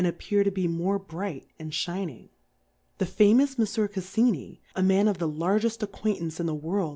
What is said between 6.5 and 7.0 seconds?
World